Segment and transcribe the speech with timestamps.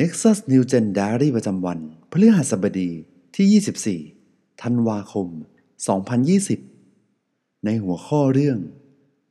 [0.00, 1.78] Nexus New Gen Diary ประจำวัน
[2.10, 2.90] พฤหัสบดี
[3.34, 5.28] ที่ 24 ธันวาคม
[6.86, 8.58] 2020 ในหัวข้อเรื่อง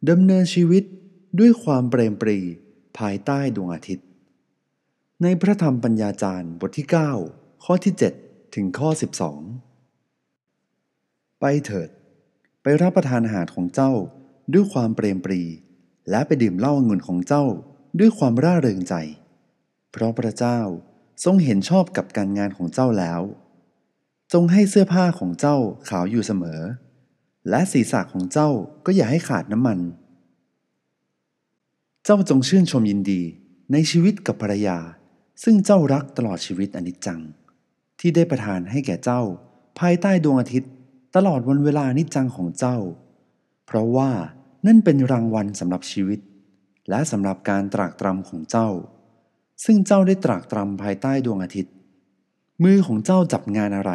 [0.09, 0.83] ดำเนินชีวิต
[1.39, 2.39] ด้วยความเปรมปรี
[2.97, 4.07] ภายใต้ดวงอาทิตย์
[5.21, 6.87] ในพระธรรมปัญญาจารย์บทที่
[7.25, 7.93] 9 ข้อที่
[8.23, 8.89] 7 ถึงข้อ
[9.91, 11.89] 12 ไปเถิด
[12.61, 13.91] ไปรับประทานอาหารของเจ้า
[14.53, 15.41] ด้วยความเปรมปรี
[16.09, 17.45] และไปดื่มเหล้าองุ่นของเจ้า
[17.99, 18.95] ด้วยความร่าเริงใจ
[19.91, 20.59] เพราะพระเจ้า
[21.23, 23.21] ทรงเห็นชอบกับการงานของเจ้าแล้ว
[24.33, 25.57] จงให้เสื้อผ้าของเจ้า
[25.89, 26.61] ขาวอยู่เสมอ
[27.49, 28.49] และศีรษะของเจ้า
[28.85, 29.79] ก็อย่าให้ขาดน้ำมัน
[32.05, 33.21] เจ้าจงชื่นชมยินดี
[33.71, 34.77] ในชีวิตกับภรรยา
[35.43, 37.21] ซึ่งเจ้ารักตลอดชีวิตอนิจจัง
[37.99, 39.21] ที่ได้ประทานให้แก่เจ้า
[39.79, 40.71] ภายใต้ดวงอาทิตย์
[41.15, 42.77] ตลอดวันเวลานิจจังของเจ้า
[43.65, 44.11] เพราะว่า
[44.67, 46.19] นั่นเป็นรางวัลสำหรับชีวิต
[46.89, 48.69] และสำหรับการตรากตรำของเจ้า
[49.63, 51.73] ซึ่งเจ้าได้ตรากตรำภายใต้ดวงอาทิตย์
[52.63, 53.91] มือของเจ้าจับงานอะไร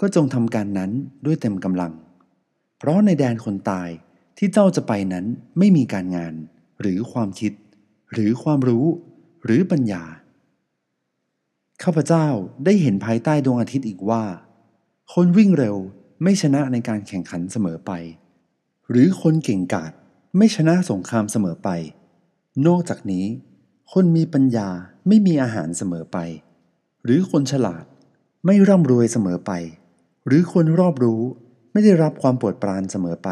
[0.00, 0.90] ก็จงทำการนั้น
[1.24, 1.92] ด้วยเต็มกำลัง
[2.78, 3.88] เพราะในแดนคนตาย
[4.38, 5.24] ที่เจ้าจะไปนั้น
[5.58, 6.34] ไม่มีการงาน
[6.80, 7.52] หรือความคิด
[8.12, 8.86] หรือความรู้
[9.44, 10.04] หรือปัญญา
[11.82, 12.26] ข้าพเจ้า
[12.64, 14.24] ได้เห็นภายใต้ดวงอาทิตย์อีกว่า
[15.12, 15.76] คนวิ่งเร็ว
[16.22, 17.92] ไม่ชนะในการแข่งขันเสมอไป
[18.90, 19.92] หรือคนเก่งกาจ
[20.36, 21.68] ไม่ชนะสงครามเสมอไป
[22.66, 23.26] นอกจากนี้
[23.96, 24.68] คนมีปัญญา
[25.08, 26.18] ไม่มีอาหารเสมอไป
[27.04, 27.84] หรือคนฉลาด
[28.46, 29.52] ไม่ร่ำรวยเสมอไป
[30.26, 31.22] หรือคนรอบรู้
[31.72, 33.28] ไม่ได้รับความปรดปรานเสมอไป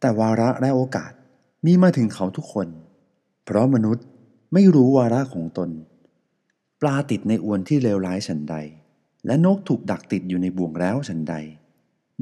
[0.00, 1.12] แต่วาระและโอกาส
[1.66, 2.68] มีมาถึงเขาทุกคน
[3.44, 4.06] เพราะมนุษย์
[4.52, 5.70] ไม่รู้วาระของตน
[6.80, 8.56] ปลาติดในอวนที่เลวร้ายฉันใด
[9.26, 11.34] และนกถูกดักติดอยู่ในบ่วงแล้วฉันใด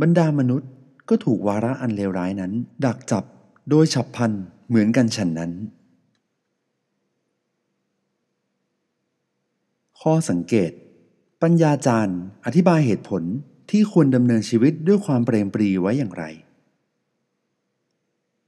[0.00, 0.70] บรรดามนุษย์
[1.08, 2.52] ก็ถูกวาระอันเลวร้ายนั้น
[2.84, 3.24] ดักจับ
[3.70, 4.32] โดยฉับพลัน
[4.68, 5.52] เหมือนกันฉันนั้น
[10.04, 10.72] ข้อสังเกต
[11.42, 13.22] ปัญญาจารย์ อธิบายเหตุผล
[13.70, 16.25] ที่ควรดำเนินชีวิตด้วยความเปรมปรีไว้อย่างไร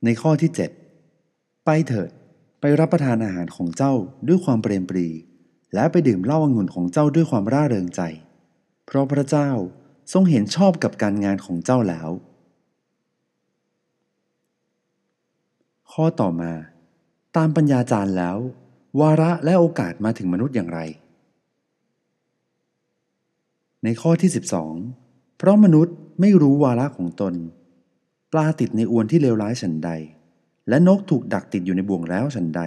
[0.05, 0.51] ในข้อที่
[1.09, 2.11] 7 ไปเถิด
[2.61, 3.93] ไปรับประทานอาหารของเจ้า
[4.29, 5.09] ด้วยความเปรมปรี
[5.75, 8.01] และไปดื่มเหล้าองุ่นของเจ้าด้วยความร่าเริงใจ
[8.87, 9.51] เพราะพระเจ้า
[10.13, 12.09] ทรงเห็นชอบกับการงานของเจ้าแล้ว
[15.93, 16.53] ข้อต่อมา
[17.37, 18.39] ตามปัญญาจารย์แล้ว
[19.01, 20.81] วาระและโอกาสมาถึงมนุษย์อย่างไร
[23.85, 24.31] ในข้อที่
[24.85, 27.35] 12 เพราะมนุษย์ไม่รู้วาระของตน
[28.33, 29.91] ปลาติดในอวนที่เลวร้ายฉันใด
[30.69, 32.63] และนกถูกดักติดอยู่ในบ่วงแล้วฉันใด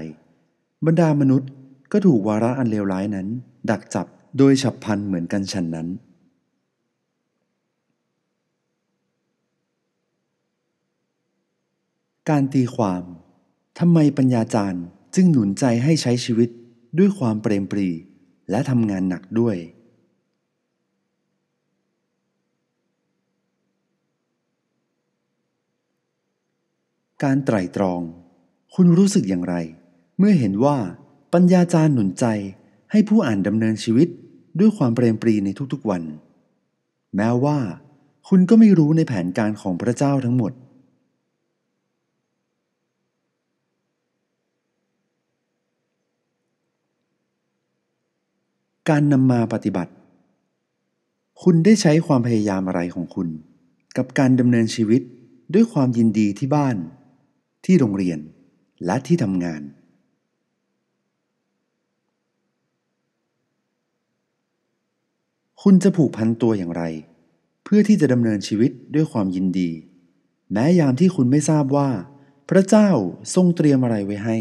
[0.85, 1.49] บรรดามนุษย์
[1.91, 3.27] ก็ถูกวาระอันเลวร้ายนั้น
[3.69, 5.87] ดักจับโดยฉับพลันเหมือนกันฉันนั้น
[12.29, 13.03] การตีความ
[13.79, 14.83] ทำไมปัญญาจารย์
[15.15, 16.49] จึงหนุนใจให้ใช้ชีวิต
[16.97, 17.89] ด้วยความเปรมปรี
[18.49, 19.57] และทำงานหนักด้วย
[27.23, 28.01] การไตร่ตรอง
[28.75, 29.55] คุณรู้สึกอย่างไร
[30.17, 30.77] เมื่อเห็นว่า
[31.33, 32.25] ปัญญาจารย์หนุนใจ
[32.91, 34.07] ให้ผู้อ่านดำเนินชีวิต
[34.59, 36.03] ด้วยความเปรมปรีในทุกๆวัน
[37.15, 37.57] แม้ว่า
[38.27, 40.51] คุณก็ไม่รู้ในแผนการของพระเจ้าทั้งหมด
[48.89, 49.91] การนำมาปฏิบัติ
[51.43, 53.27] คุณได้ใช้ความพยายามอะไรของคุณ
[53.97, 55.01] กับการดำเนินชีวิต
[55.53, 56.77] ด้วยความยินดีที่บ้าน
[57.65, 58.19] ที่โรงเรียน
[58.85, 59.61] และที่ทำงาน
[65.61, 66.83] คุณจะผูกพันตัวอย่างไร
[67.63, 69.69] เพื่อที่จะดำเนินชีวิตด้วยความยินดี
[70.51, 71.89] แม้ยามที่คุณไม่ทราบว่า
[72.49, 72.89] พระเจ้า
[73.35, 74.37] ทรงเตรียมอะไรไว้ให้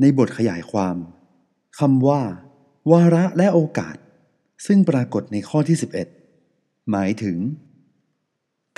[0.00, 0.96] ในบทขยายความ
[1.78, 2.22] คำว่า
[2.90, 3.96] วาระและโอกาส
[4.66, 5.76] ซึ่งปรากฏในข้อที่
[6.32, 7.38] 11 หมายถึง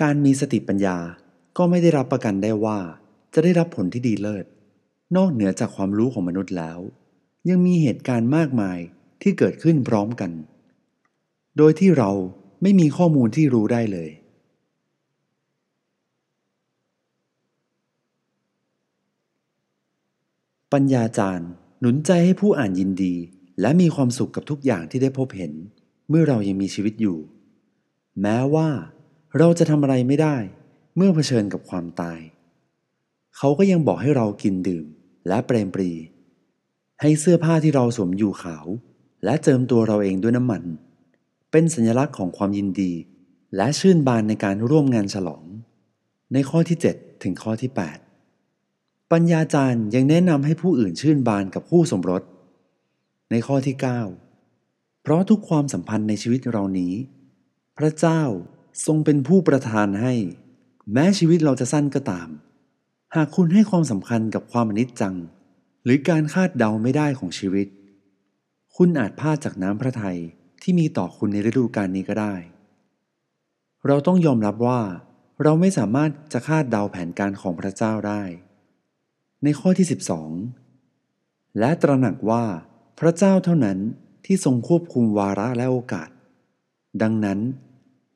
[0.03, 0.99] การมีสติปัญญา
[1.57, 2.79] ก็ไม่ได้รับประกันได้ว่า
[3.35, 4.47] จะได้รับผลที่ดีเลิศ
[5.17, 6.79] นอกเหนือจากความรู้ของมนุษย์แล้ว
[7.49, 8.79] ยังมีเหตุการณ์มากมาย
[9.23, 10.33] ที่เกิดขึ้นพร้อมกัน
[11.57, 12.11] โดยที่เรา
[12.63, 14.11] ไม่มีข้อมูลที่รู้ได้เลย
[20.73, 23.15] ปัญญาจารย์หนุนใจให้ผู้อ่านยินดี
[23.61, 25.53] และมีความสุขกับทุกอย่างที่ได้พบเห็น
[26.09, 27.19] เมื่อเรายังมีชีวิตอยู่
[28.23, 28.69] แม้ว่า
[29.39, 30.37] เราจะทำอะไรไม่ได้
[30.97, 32.21] เมื่อเผชิญกับความตาย
[33.37, 34.87] เขาก็ยังบอกให้เรากินดื่ม
[35.29, 35.91] และเปรมปรี
[37.01, 38.67] ให้เสื้อผ้าที่เราสวมอยู่ขาว
[39.25, 40.63] และเจิมตัวเราเองด้วยน้ำมัน
[41.51, 42.93] เป็นสัญลักษณ์ของความยินดี
[43.57, 45.45] และชื่นบานในการร่วมงานฉลอง
[46.33, 47.71] ในข้อที่ 7 ถึงข้อที่
[48.41, 52.23] 8 ปัญญาจารย์ยังแนะนำให้ผู้อื่นชื่นบานกับคู่สมรส
[53.35, 53.77] ในข้อที่
[54.41, 56.95] 9 เพราะทุกความสัมพันธ์ในชีวิตเรานี้
[57.79, 58.23] พระเจ้า
[58.87, 60.15] ทรงเป็นผู้ประทานให้
[60.93, 62.29] แม้ชีวิตเราจะสั้นก็ตาม
[63.15, 65.15] หากคุณให้ความสำคัญกับความอนิจจัง
[65.85, 67.67] หรือการคาดเดาไม่ได้ของชีวิต
[68.77, 70.19] คุณอาจพลาดจากน้ำพระทัย
[70.63, 72.35] ที่มีต่อคุณในฤดูกาลนี้ก็ได้
[73.87, 74.81] เราต้องยอมรับว่า
[75.43, 78.23] เราไม่สามารถจะคาดเดาแผนการของพระเจ้าได้
[79.43, 79.87] ในข้อที่
[80.73, 82.45] 12 และตระหนักว่า
[82.99, 83.79] พระเจ้าเท่านั้น
[84.25, 86.09] ที่ทรงควบคุมวาระและโอกาส
[87.03, 87.39] ดังนั้น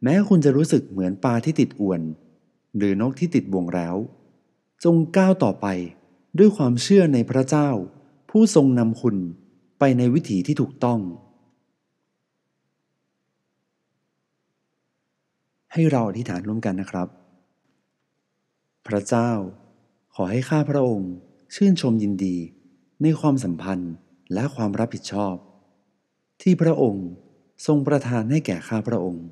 [0.02, 2.00] แม้คุณจะรู้สึกเหมือนปลาที่ติดอวน
[2.76, 3.96] หรือนกที่ติดบ่วงแล้ว
[4.84, 5.66] จงก้าวต่อไป
[6.38, 7.69] ด้วยความเชื่อในพระเจ้า
[8.30, 9.16] ผู้ทรงนำคุณ
[9.78, 11.00] ไปในวิถีที่ถูกต้อง
[15.72, 17.08] ให้เราอธิษฐานร่วมกันนะครับ
[18.86, 19.30] พระเจ้า
[20.14, 21.12] ขอให้ข้าพระองค์
[21.54, 22.36] ชื่นชมยินดี
[23.02, 23.92] ในความสัมพันธ์
[24.34, 25.34] และความรับผิดชอบ
[26.42, 27.08] ที่พระองค์
[27.66, 29.25] ทรงประทานให้แก่ข้าพระองค์